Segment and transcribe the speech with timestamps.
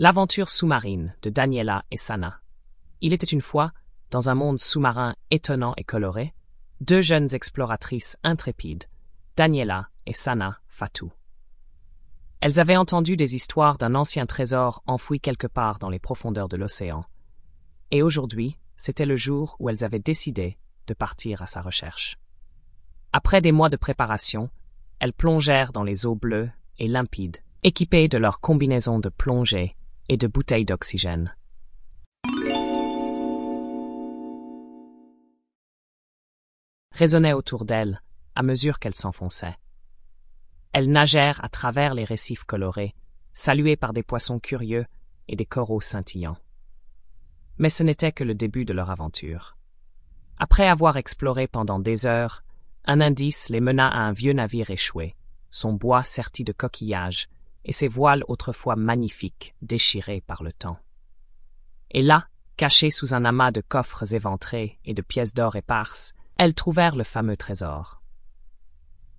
[0.00, 2.40] L'aventure sous-marine de Daniela et Sana.
[3.00, 3.72] Il était une fois,
[4.12, 6.34] dans un monde sous-marin étonnant et coloré,
[6.80, 8.84] deux jeunes exploratrices intrépides,
[9.36, 11.10] Daniela et Sana Fatou.
[12.40, 16.56] Elles avaient entendu des histoires d'un ancien trésor enfoui quelque part dans les profondeurs de
[16.56, 17.04] l'océan.
[17.90, 22.18] Et aujourd'hui, c'était le jour où elles avaient décidé de partir à sa recherche.
[23.12, 24.48] Après des mois de préparation,
[25.00, 29.74] elles plongèrent dans les eaux bleues et limpides, équipées de leurs combinaisons de plongée
[30.08, 31.34] et de bouteilles d'oxygène.
[36.98, 38.02] résonnait autour d'elles
[38.34, 39.56] à mesure qu'elles s'enfonçaient.
[40.72, 42.94] Elles nagèrent à travers les récifs colorés,
[43.34, 44.84] saluées par des poissons curieux
[45.28, 46.36] et des coraux scintillants.
[47.56, 49.56] Mais ce n'était que le début de leur aventure.
[50.38, 52.42] Après avoir exploré pendant des heures,
[52.84, 55.14] un indice les mena à un vieux navire échoué,
[55.50, 57.28] son bois serti de coquillages
[57.68, 60.78] et ses voiles autrefois magnifiques déchirées par le temps.
[61.90, 66.54] Et là, cachés sous un amas de coffres éventrés et de pièces d'or éparses, elles
[66.54, 68.02] trouvèrent le fameux trésor.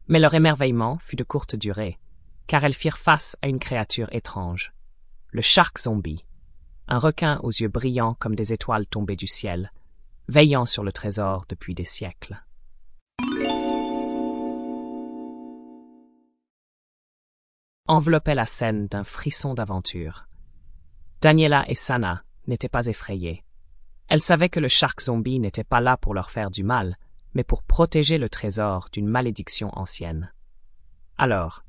[0.07, 1.99] Mais leur émerveillement fut de courte durée,
[2.47, 4.73] car elles firent face à une créature étrange,
[5.29, 6.25] le shark zombie,
[6.87, 9.71] un requin aux yeux brillants comme des étoiles tombées du ciel,
[10.27, 12.43] veillant sur le trésor depuis des siècles.
[17.89, 20.27] Enveloppait la scène d'un frisson d'aventure.
[21.21, 23.43] Daniela et Sana n'étaient pas effrayées.
[24.07, 26.97] Elles savaient que le shark zombie n'était pas là pour leur faire du mal,
[27.33, 30.31] mais pour protéger le trésor d'une malédiction ancienne.
[31.17, 31.63] Alors,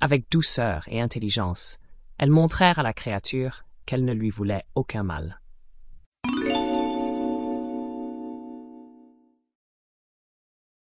[0.00, 1.78] avec douceur et intelligence,
[2.18, 5.40] elles montrèrent à la créature qu'elle ne lui voulait aucun mal.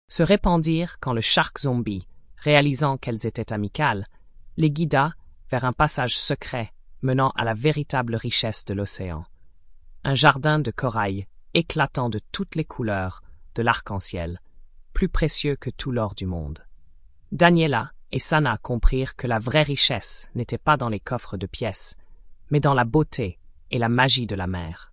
[0.07, 4.07] Se répandirent quand le shark zombie, réalisant qu'elles étaient amicales,
[4.59, 5.13] les guida
[5.49, 9.25] vers un passage secret menant à la véritable richesse de l'océan.
[10.03, 13.23] Un jardin de corail éclatant de toutes les couleurs
[13.55, 14.41] de l'arc-en-ciel,
[14.93, 16.59] plus précieux que tout l'or du monde.
[17.31, 21.95] Daniela et Sana comprirent que la vraie richesse n'était pas dans les coffres de pièces,
[22.51, 23.39] mais dans la beauté
[23.71, 24.91] et la magie de la mer.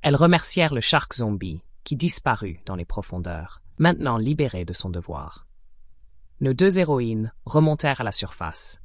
[0.00, 5.46] Elles remercièrent le shark zombie, qui disparut dans les profondeurs, maintenant libéré de son devoir.
[6.40, 8.81] Nos deux héroïnes remontèrent à la surface,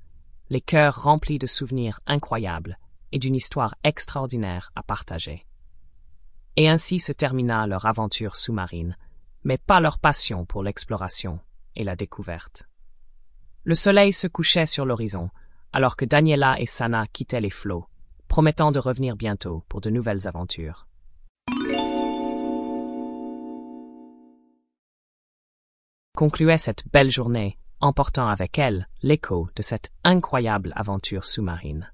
[0.49, 2.77] les cœurs remplis de souvenirs incroyables
[3.11, 5.45] et d'une histoire extraordinaire à partager.
[6.55, 8.97] Et ainsi se termina leur aventure sous-marine,
[9.43, 11.39] mais pas leur passion pour l'exploration
[11.75, 12.67] et la découverte.
[13.63, 15.29] Le soleil se couchait sur l'horizon,
[15.73, 17.87] alors que Daniela et Sana quittaient les flots,
[18.27, 20.87] promettant de revenir bientôt pour de nouvelles aventures.
[26.15, 31.91] Concluait cette belle journée emportant avec elle l'écho de cette incroyable aventure sous-marine.